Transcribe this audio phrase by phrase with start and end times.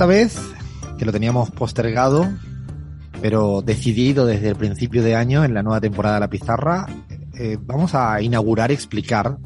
[0.00, 0.40] Esta vez,
[0.98, 2.26] que lo teníamos postergado,
[3.20, 6.86] pero decidido desde el principio de año en la nueva temporada de La Pizarra,
[7.38, 9.36] eh, vamos a inaugurar, explicar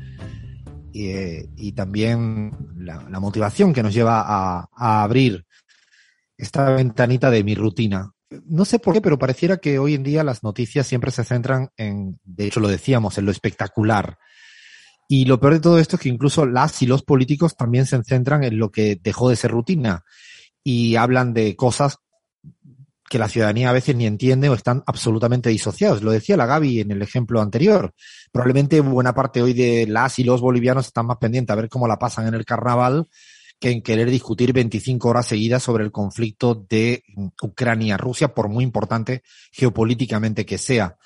[0.95, 5.45] eh, y también la, motivación que nos lleva a, a, abrir
[6.37, 8.13] esta ventanita de mi rutina.
[8.47, 11.71] No sé por qué, pero pareciera que hoy en día las noticias siempre se centran
[11.77, 14.19] en, de hecho lo decíamos, en lo espectacular.
[15.09, 18.01] Y lo peor de todo esto es que incluso las y los políticos también se
[18.05, 20.05] centran en lo que dejó de ser rutina
[20.65, 21.99] y hablan de cosas
[23.09, 26.03] que la ciudadanía a veces ni entiende o están absolutamente disociados.
[26.03, 27.93] Lo decía la Gaby en el ejemplo anterior.
[28.33, 31.87] Probablemente buena parte hoy de las y los bolivianos están más pendientes a ver cómo
[31.87, 33.07] la pasan en el carnaval
[33.61, 37.05] que en querer discutir 25 horas seguidas sobre el conflicto de
[37.41, 40.97] Ucrania-Rusia, por muy importante geopolíticamente que sea.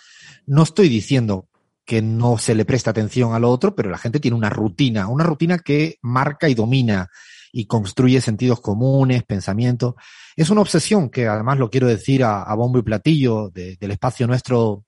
[0.46, 1.48] No estoy diciendo
[1.84, 5.08] que no se le preste atención a lo otro, pero la gente tiene una rutina,
[5.08, 7.10] una rutina que marca y domina
[7.58, 9.96] y construye sentidos comunes, pensamientos.
[10.36, 14.28] Es una obsesión que además lo quiero decir a, bombo y platillo de, del espacio
[14.28, 14.84] nuestro,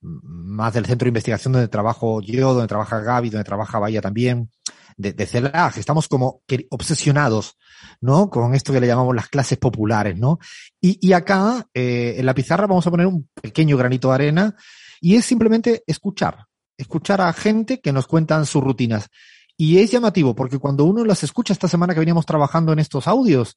[0.00, 4.48] más del centro de investigación donde trabajo yo, donde trabaja Gaby, donde trabaja Vaya también,
[4.96, 5.76] de, de CELAG.
[5.76, 7.56] Estamos como obsesionados,
[8.00, 8.30] ¿no?
[8.30, 10.38] Con esto que le llamamos las clases populares, ¿no?
[10.80, 14.54] Y, y acá, eh, en la pizarra vamos a poner un pequeño granito de arena
[15.00, 16.46] y es simplemente escuchar,
[16.78, 19.10] escuchar a gente que nos cuentan sus rutinas.
[19.56, 23.06] Y es llamativo porque cuando uno las escucha esta semana que veníamos trabajando en estos
[23.06, 23.56] audios,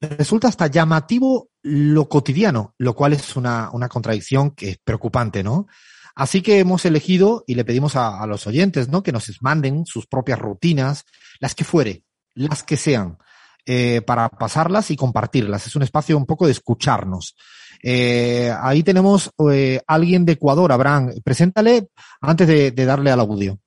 [0.00, 5.66] resulta hasta llamativo lo cotidiano, lo cual es una, una contradicción que es preocupante, ¿no?
[6.14, 9.02] Así que hemos elegido y le pedimos a, los oyentes, ¿no?
[9.02, 11.04] Que nos manden sus propias rutinas,
[11.40, 13.18] las que fuere, las que sean,
[13.66, 15.66] eh, para pasarlas y compartirlas.
[15.66, 17.36] Es un espacio un poco de escucharnos.
[17.82, 21.12] Eh, ahí tenemos eh, alguien de Ecuador, Abraham.
[21.22, 21.88] Preséntale
[22.22, 23.60] antes de darle al audio.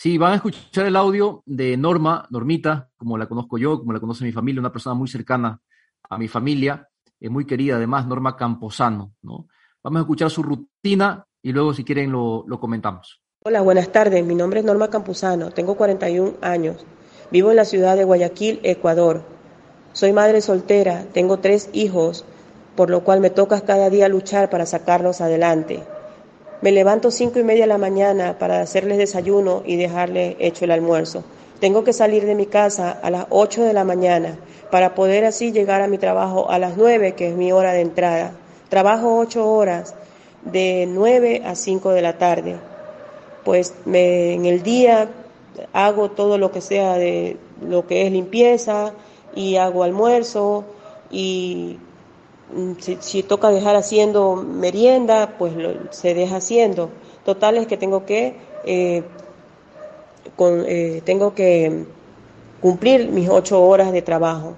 [0.00, 4.00] Sí, van a escuchar el audio de Norma, Normita, como la conozco yo, como la
[4.00, 5.60] conoce mi familia, una persona muy cercana
[6.08, 6.88] a mi familia,
[7.20, 9.46] eh, muy querida además, Norma Camposano, ¿no?
[9.84, 13.20] Vamos a escuchar su rutina y luego si quieren lo, lo comentamos.
[13.44, 14.24] Hola, buenas tardes.
[14.24, 16.76] Mi nombre es Norma Campuzano, tengo 41 años.
[17.30, 19.22] Vivo en la ciudad de Guayaquil, Ecuador.
[19.92, 22.24] Soy madre soltera, tengo tres hijos,
[22.74, 25.82] por lo cual me toca cada día luchar para sacarlos adelante.
[26.62, 30.72] Me levanto cinco y media de la mañana para hacerles desayuno y dejarles hecho el
[30.72, 31.24] almuerzo.
[31.58, 34.38] Tengo que salir de mi casa a las 8 de la mañana
[34.70, 37.80] para poder así llegar a mi trabajo a las 9, que es mi hora de
[37.80, 38.32] entrada.
[38.68, 39.94] Trabajo ocho horas
[40.44, 42.56] de 9 a 5 de la tarde.
[43.44, 45.08] Pues me, en el día
[45.72, 48.92] hago todo lo que sea de lo que es limpieza
[49.34, 50.64] y hago almuerzo
[51.10, 51.78] y
[52.78, 56.90] si, si, toca dejar haciendo merienda, pues lo, se deja haciendo.
[57.24, 58.34] Total es que tengo que,
[58.64, 59.02] eh,
[60.36, 61.84] con, eh, tengo que
[62.60, 64.54] cumplir mis ocho horas de trabajo.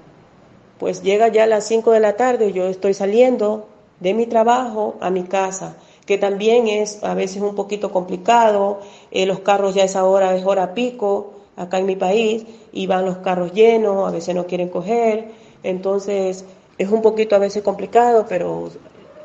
[0.79, 3.69] Pues llega ya a las cinco de la tarde, yo estoy saliendo
[4.01, 5.77] de mi trabajo a mi casa,
[6.07, 8.81] que también es a veces un poquito complicado.
[9.11, 13.05] Eh, los carros ya esa hora es hora pico acá en mi país y van
[13.05, 15.31] los carros llenos, a veces no quieren coger.
[15.63, 16.45] Entonces,
[16.83, 18.71] es un poquito a veces complicado, pero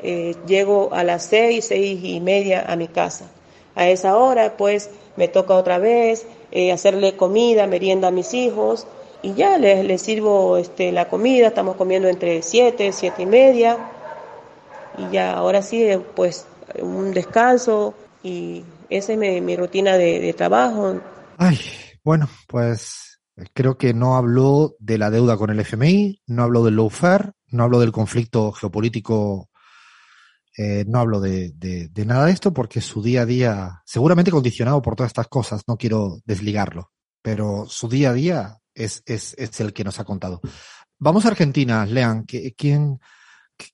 [0.03, 3.25] eh, llego a las seis, seis y media a mi casa.
[3.75, 8.87] A esa hora, pues, me toca otra vez eh, hacerle comida, merienda a mis hijos
[9.21, 11.47] y ya les, les sirvo este, la comida.
[11.47, 13.77] Estamos comiendo entre siete, siete y media
[14.97, 16.45] y ya ahora sí, eh, pues,
[16.79, 17.93] un descanso
[18.23, 20.99] y esa es mi, rutina de trabajo.
[21.37, 21.59] Ay,
[22.03, 23.06] bueno, pues
[23.53, 27.63] creo que no habló de la deuda con el FMI, no habló del lawfare, no
[27.63, 29.49] hablo del conflicto geopolítico,
[30.57, 31.53] eh, no hablo de,
[32.05, 35.77] nada de esto porque su día a día, seguramente condicionado por todas estas cosas, no
[35.77, 36.91] quiero desligarlo,
[37.21, 39.03] pero su día a día es
[39.59, 40.41] el que nos ha contado.
[40.99, 42.99] Vamos a Argentina, Lean, ¿qué, quién,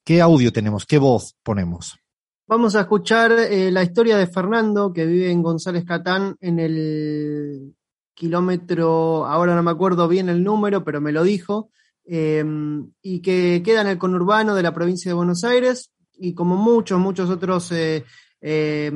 [0.04, 0.86] ¿qué audio tenemos?
[0.86, 1.98] ¿Qué voz ponemos?
[2.46, 7.76] Vamos a escuchar eh, la historia de Fernando, que vive en González Catán, en el
[8.14, 11.70] kilómetro, ahora no me acuerdo bien el número, pero me lo dijo,
[12.06, 12.44] eh,
[13.02, 17.00] y que queda en el conurbano de la provincia de Buenos Aires y como muchos,
[17.00, 18.04] muchos otros eh,
[18.42, 18.92] eh,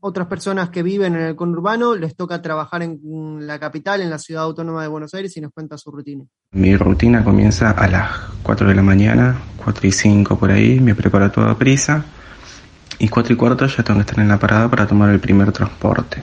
[0.00, 2.98] otras personas que viven en el conurbano, les toca trabajar en
[3.46, 6.24] la capital, en la ciudad autónoma de Buenos Aires y nos cuenta su rutina.
[6.52, 8.10] Mi rutina comienza a las
[8.42, 12.04] 4 de la mañana, 4 y 5 por ahí, me preparo todo a prisa
[12.98, 15.52] y 4 y cuarto ya tengo que estar en la parada para tomar el primer
[15.52, 16.22] transporte.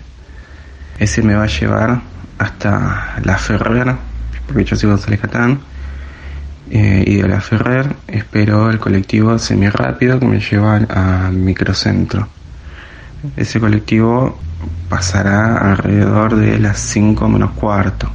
[1.00, 2.02] Ese me va a llevar
[2.38, 3.96] hasta la Ferrer,
[4.48, 5.60] porque yo sigo González Catán,
[6.70, 12.28] eh, y de la Ferrer espero el colectivo semi rápido que me lleva al microcentro
[13.36, 14.38] ese colectivo
[14.88, 18.10] pasará alrededor de las 5 menos cuarto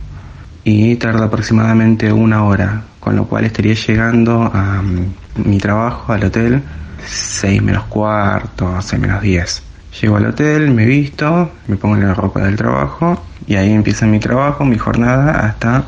[0.65, 5.13] y tarda aproximadamente una hora, con lo cual estaría llegando a mm,
[5.45, 6.63] mi trabajo, al hotel,
[7.07, 9.63] 6 menos cuarto, 6 menos 10.
[10.01, 14.19] Llego al hotel, me visto, me pongo la ropa del trabajo y ahí empieza mi
[14.19, 15.85] trabajo, mi jornada hasta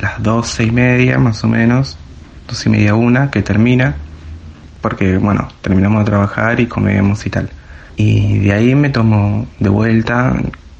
[0.00, 1.98] las 12 y media más o menos,
[2.46, 3.96] 12 y media una que termina,
[4.80, 7.50] porque bueno, terminamos de trabajar y comemos y tal.
[7.96, 10.34] Y de ahí me tomo de vuelta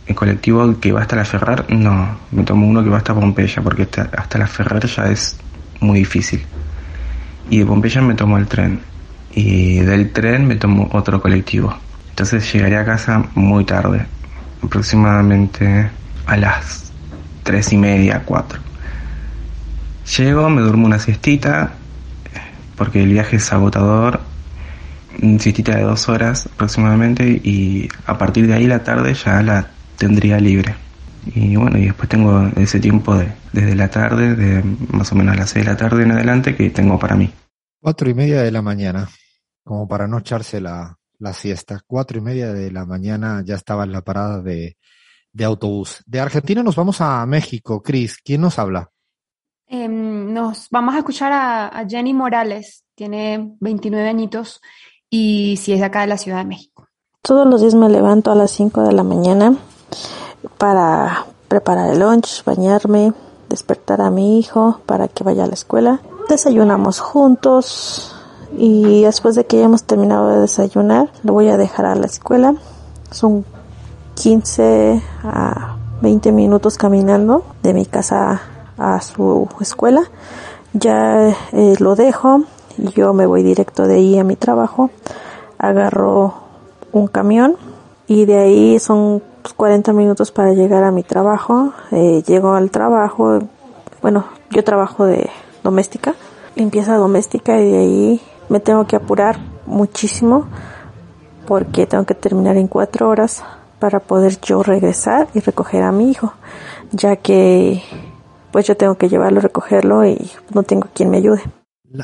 [0.07, 3.61] el colectivo que va hasta la Ferrer, no, me tomo uno que va hasta Pompeya,
[3.63, 3.87] porque
[4.17, 5.37] hasta la Ferrer ya es
[5.81, 6.43] muy difícil.
[7.51, 8.81] Y de Pompeya me tomo el tren.
[9.35, 11.77] Y del tren me tomo otro colectivo.
[12.19, 14.05] Entonces llegaré a casa muy tarde,
[14.61, 15.89] aproximadamente
[16.27, 16.91] a las
[17.45, 18.59] tres y media, cuatro.
[20.17, 21.75] Llego, me duermo una siestita,
[22.75, 24.19] porque el viaje es agotador
[25.23, 29.71] un siestita de dos horas aproximadamente y a partir de ahí la tarde ya la
[29.97, 30.75] tendría libre.
[31.37, 35.37] Y bueno, y después tengo ese tiempo de, desde la tarde, de más o menos
[35.37, 37.33] a las seis de la tarde en adelante que tengo para mí.
[37.81, 39.09] Cuatro y media de la mañana,
[39.63, 41.81] como para no echarse la, la siesta.
[41.87, 44.77] Cuatro y media de la mañana ya estaba en la parada de,
[45.33, 46.03] de autobús.
[46.07, 47.83] De Argentina nos vamos a México.
[47.83, 48.91] Cris, ¿quién nos habla?
[49.67, 54.61] Em, nos vamos a escuchar a, a Jenny Morales, tiene 29 añitos
[55.11, 56.89] y si es de acá de la Ciudad de México.
[57.23, 59.57] Todos los días me levanto a las 5 de la mañana
[60.57, 63.13] para preparar el lunch, bañarme,
[63.49, 66.01] despertar a mi hijo para que vaya a la escuela.
[66.29, 68.18] Desayunamos juntos
[68.57, 72.07] y después de que ya hemos terminado de desayunar, lo voy a dejar a la
[72.07, 72.55] escuela.
[73.11, 73.45] Son
[74.15, 78.41] 15 a 20 minutos caminando de mi casa
[78.77, 80.03] a su escuela.
[80.73, 82.43] Ya eh, lo dejo,
[82.95, 84.91] yo me voy directo de ahí a mi trabajo,
[85.59, 86.35] agarro
[86.93, 87.57] un camión
[88.07, 89.23] y de ahí son
[89.57, 91.73] 40 minutos para llegar a mi trabajo.
[91.91, 93.41] Eh, llego al trabajo,
[94.03, 95.31] bueno, yo trabajo de
[95.65, 96.15] doméstica,
[96.55, 100.49] limpieza doméstica y de ahí me tengo que apurar muchísimo
[101.47, 103.43] porque tengo que terminar en cuatro horas
[103.79, 106.35] para poder yo regresar y recoger a mi hijo,
[106.91, 107.83] ya que
[108.51, 111.43] pues yo tengo que llevarlo, recogerlo y no tengo quien me ayude.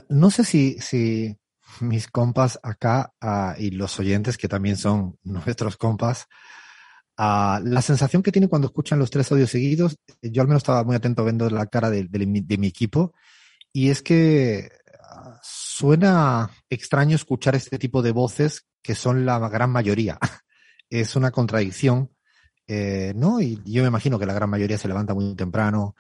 [0.09, 1.37] No sé si, si
[1.81, 6.27] mis compas acá uh, y los oyentes que también son nuestros compas,
[7.19, 10.85] uh, la sensación que tienen cuando escuchan los tres audios seguidos, yo al menos estaba
[10.85, 13.13] muy atento viendo la cara de, de, de mi equipo,
[13.73, 14.71] y es que
[15.75, 20.19] suena extraño escuchar este tipo de voces que son la gran mayoría.
[20.91, 22.11] es una contradicción,
[22.67, 23.41] eh, ¿no?
[23.41, 25.97] Y yo me imagino que la gran mayoría se levanta muy temprano,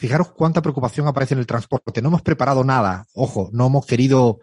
[0.00, 2.00] Fijaros cuánta preocupación aparece en el transporte.
[2.00, 3.06] No hemos preparado nada.
[3.14, 4.38] Ojo, no hemos querido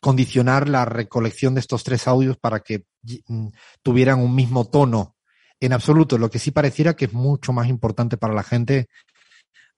[0.00, 2.84] condicionar la recolección de estos tres audios para que
[3.28, 3.46] mm,
[3.80, 5.14] tuvieran un mismo tono.
[5.60, 8.88] En absoluto, lo que sí pareciera que es mucho más importante para la gente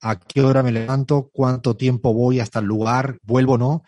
[0.01, 3.83] a qué hora me levanto, cuánto tiempo voy hasta el lugar, vuelvo o no.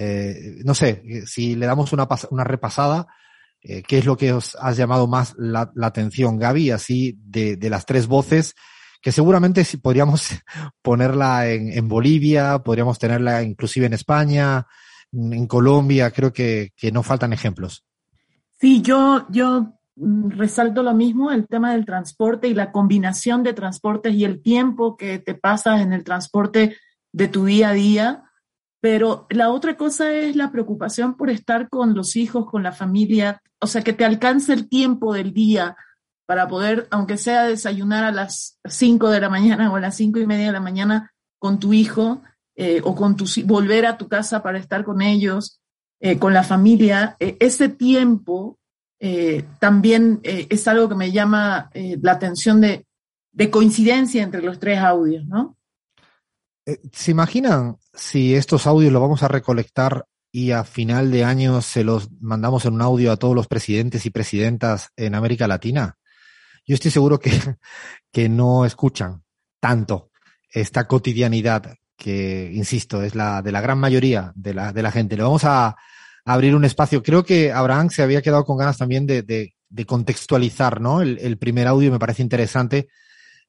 [0.00, 3.08] Eh, no sé, si le damos una, repasada,
[3.60, 6.70] eh, ¿qué es lo que os ha llamado más la, atención, Gaby?
[6.70, 8.54] Así, de, de, las tres voces,
[9.02, 10.28] que seguramente si podríamos
[10.82, 14.68] ponerla en, en, Bolivia, podríamos tenerla inclusive en España,
[15.12, 17.84] en Colombia, creo que, que no faltan ejemplos.
[18.60, 24.14] Sí, yo, yo resalto lo mismo, el tema del transporte y la combinación de transportes
[24.14, 26.76] y el tiempo que te pasas en el transporte
[27.12, 28.27] de tu día a día.
[28.80, 33.42] Pero la otra cosa es la preocupación por estar con los hijos, con la familia,
[33.60, 35.76] o sea, que te alcance el tiempo del día,
[36.28, 40.18] para poder, aunque sea desayunar a las 5 de la mañana o a las cinco
[40.18, 42.20] y media de la mañana con tu hijo
[42.54, 43.16] eh, o con
[43.46, 45.62] volver a tu casa para estar con ellos,
[46.00, 48.58] eh, con la familia, eh, ese tiempo
[49.60, 52.84] también es algo que me llama la atención de,
[53.30, 55.56] de, coincidencia entre los tres audios, ¿no?
[56.90, 61.84] ¿Se imaginan si estos audios los vamos a recolectar y a final de año se
[61.84, 65.96] los mandamos en un audio a todos los presidentes y presidentas en América Latina?
[66.66, 67.32] yo estoy seguro que,
[68.12, 69.22] que no escuchan
[69.58, 70.10] tanto
[70.50, 75.16] esta cotidianidad que, insisto, es la de la gran mayoría de la, de la gente.
[75.16, 75.76] Le vamos a,
[76.28, 77.02] abrir un espacio.
[77.02, 79.54] Creo que Abraham se había quedado con ganas también de,
[79.86, 81.00] contextualizar, ¿no?
[81.00, 82.88] El, primer audio me parece interesante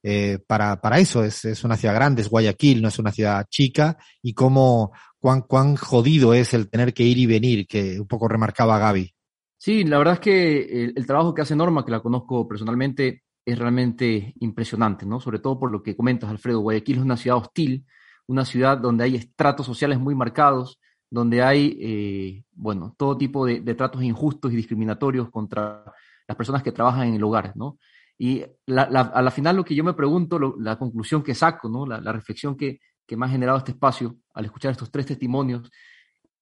[0.02, 1.24] eh, para, para eso.
[1.24, 5.42] Es, es una ciudad grande, es Guayaquil, no es una ciudad chica y cómo, cuán,
[5.42, 9.14] cuán jodido es el tener que ir y venir, que un poco remarcaba Gaby.
[9.58, 13.60] Sí, la verdad es que el, trabajo que hace Norma, que la conozco personalmente, es
[13.60, 15.20] realmente impresionante, ¿no?
[15.20, 16.62] Sobre todo por lo que comentas, Alfredo.
[16.62, 17.86] Guayaquil es una ciudad hostil,
[18.28, 20.80] una ciudad donde hay estratos sociales muy marcados,
[21.10, 25.84] donde hay, eh, bueno, todo tipo de, de, tratos injustos y discriminatorios contra
[26.28, 27.80] las personas que trabajan en el hogar, ¿no?
[28.22, 31.86] Y a la final lo que yo me pregunto, la conclusión que saco, ¿no?
[31.86, 35.72] La, reflexión que, que, me ha generado este espacio al escuchar estos tres testimonios,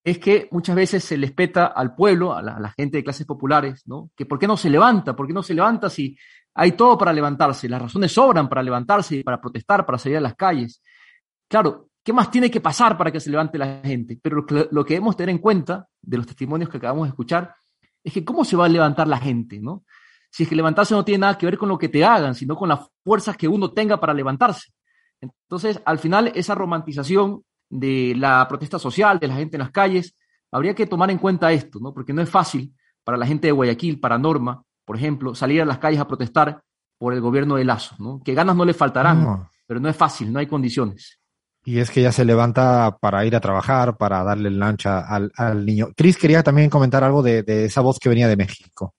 [0.03, 3.03] es que muchas veces se les peta al pueblo, a la, a la gente de
[3.03, 4.09] clases populares, ¿no?
[4.15, 6.17] Que por qué no se levanta, por qué no se levanta si
[6.55, 10.33] hay todo para levantarse, las razones sobran para levantarse, para protestar, para salir a las
[10.33, 10.81] calles.
[11.47, 14.19] Claro, ¿qué más tiene que pasar para que se levante la gente?
[14.19, 17.53] Pero lo que debemos tener en cuenta de los testimonios que acabamos de escuchar
[18.03, 19.83] es que cómo se va a levantar la gente, ¿no?
[20.29, 22.55] Si es que levantarse no tiene nada que ver con lo que te hagan, sino
[22.55, 24.71] con las fuerzas que uno tenga para levantarse.
[25.21, 30.15] Entonces, al final, esa romantización de la protesta social, de la gente en las calles,
[30.51, 31.93] habría que tomar en cuenta esto, ¿no?
[31.93, 35.65] Porque no es fácil para la gente de Guayaquil, para Norma, por ejemplo, salir a
[35.65, 36.61] las calles a protestar
[36.97, 38.21] por el gobierno de Lazo, ¿no?
[38.23, 39.51] Que ganas no le faltarán, no.
[39.65, 41.19] pero no es fácil, no hay condiciones.
[41.63, 45.31] Y es que ya se levanta para ir a trabajar, para darle el lancha al,
[45.35, 45.89] al niño.
[45.97, 48.95] Cris quería también comentar algo de, de, esa voz que venía de México.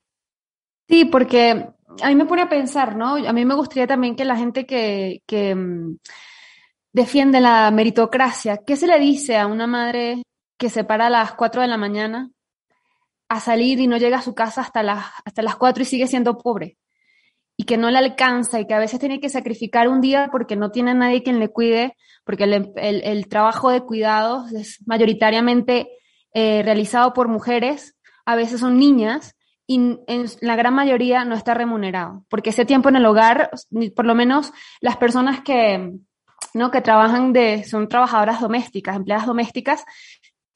[0.88, 1.68] Sí, porque
[2.02, 3.16] a mí me pone a pensar, ¿no?
[3.16, 5.98] A mí me gustaría también que la gente que, que um,
[6.92, 10.22] defiende la meritocracia, ¿qué se le dice a una madre
[10.58, 12.30] que se para a las 4 de la mañana
[13.28, 16.06] a salir y no llega a su casa hasta las, hasta las 4 y sigue
[16.06, 16.78] siendo pobre?
[17.60, 20.54] y que no le alcanza y que a veces tiene que sacrificar un día porque
[20.54, 25.88] no tiene nadie quien le cuide, porque el trabajo de cuidados es mayoritariamente
[26.32, 29.34] eh, realizado por mujeres, a veces son niñas
[29.70, 33.50] y en la gran mayoría no está remunerado, porque ese tiempo en el hogar,
[33.94, 35.92] por lo menos las personas que,
[36.54, 36.70] ¿no?
[36.70, 39.84] que trabajan de, son trabajadoras domésticas, empleadas domésticas,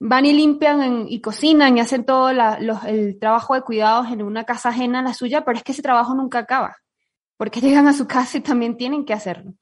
[0.00, 4.11] van y limpian en, y cocinan y hacen todo la, los, el trabajo de cuidados
[4.11, 6.75] en una casa ajena a la suya, pero es que ese trabajo nunca acaba
[7.37, 9.54] porque llegan a su casa y también tienen que hacerlo.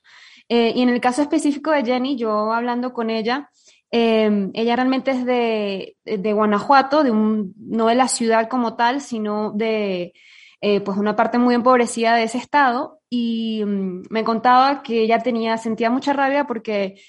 [0.48, 3.50] Eh, y en el caso específico de Jenny, yo hablando con ella,
[3.90, 9.00] eh, ella realmente es de, de Guanajuato, de un, no de la ciudad como tal,
[9.00, 10.12] sino de
[10.60, 13.00] eh, pues una parte muy empobrecida de ese estado.
[13.08, 17.00] Y um, me contaba que ella tenía, sentía mucha rabia porque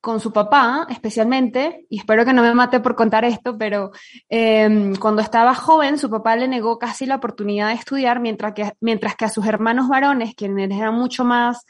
[0.00, 3.90] con su papá, especialmente, y espero que no me mate por contar esto, pero
[4.30, 8.72] eh, cuando estaba joven, su papá le negó casi la oportunidad de estudiar, mientras que,
[8.80, 11.66] mientras que a sus hermanos varones, quienes eran mucho más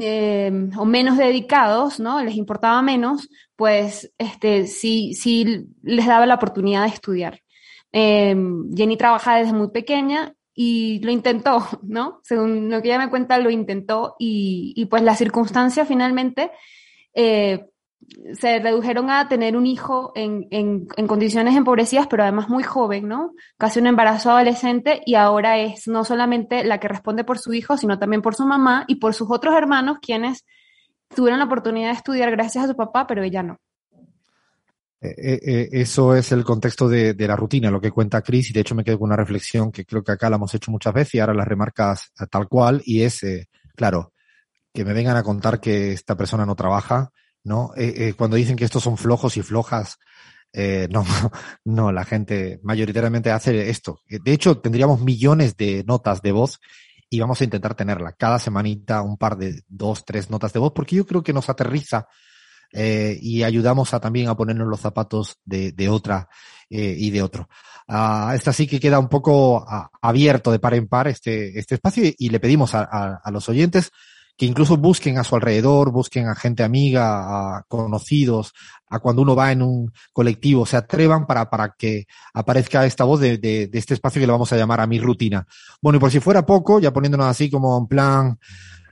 [0.00, 2.22] eh, o menos dedicados, ¿no?
[2.22, 7.40] Les importaba menos, pues este, sí, sí les daba la oportunidad de estudiar.
[7.92, 8.36] Eh,
[8.74, 12.20] Jenny trabaja desde muy pequeña y lo intentó, ¿no?
[12.22, 16.50] Según lo que ella me cuenta, lo intentó y, y pues la circunstancia finalmente
[17.14, 17.66] eh,
[18.34, 23.32] se redujeron a tener un hijo en, en, condiciones empobrecidas, pero además muy joven, ¿no?
[23.58, 27.76] Casi un embarazo adolescente y ahora es no solamente la que responde por su hijo,
[27.76, 30.44] sino también por su mamá y por sus otros hermanos, quienes
[31.14, 33.58] tuvieron la oportunidad de estudiar gracias a su papá, pero ella no.
[35.00, 38.52] Eh, eh, eso es el contexto de, de, la rutina, lo que cuenta Cris, y
[38.52, 40.92] de hecho me quedo con una reflexión que creo que acá la hemos hecho muchas
[40.92, 44.12] veces y ahora las remarcas tal cual, y es, eh, claro,
[44.72, 47.12] que me vengan a contar que esta persona no trabaja,
[47.48, 47.72] ¿no?
[47.76, 49.98] Eh, eh, cuando dicen que estos son flojos y flojas,
[50.52, 51.04] eh, no,
[51.64, 54.00] no, la gente mayoritariamente hace esto.
[54.08, 56.60] De hecho, tendríamos millones de notas de voz
[57.10, 60.72] y vamos a intentar tenerla cada semanita, un par de dos, tres notas de voz,
[60.74, 62.06] porque yo creo que nos aterriza
[62.72, 66.28] eh, y ayudamos a también a ponernos los zapatos de, otra
[66.68, 67.48] eh, y de otro.
[67.88, 71.76] Uh, esta sí que queda un poco uh, abierto de par en par este, este
[71.76, 73.90] espacio y, le pedimos a los oyentes
[74.38, 78.52] que incluso busquen a su alrededor, busquen a gente amiga, a conocidos,
[78.88, 83.18] a cuando uno va en un colectivo, se atrevan para, para que aparezca esta voz
[83.18, 85.44] de, de, de este espacio que le vamos a llamar a mi rutina.
[85.82, 88.38] Bueno, y por si fuera poco, ya poniéndonos así como en plan,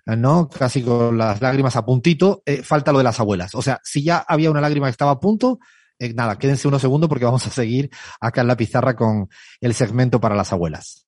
[0.04, 0.48] ¿no?
[0.48, 3.54] Casi con las lágrimas a puntito, eh, falta lo de las abuelas.
[3.54, 5.60] O sea, si ya había una lágrima que estaba a punto,
[5.98, 9.28] eh, nada, quédense unos segundos porque vamos a seguir acá en la pizarra con
[9.60, 11.04] el segmento para las abuelas.